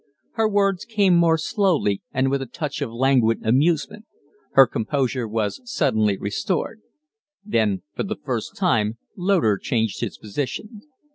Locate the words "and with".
2.11-2.41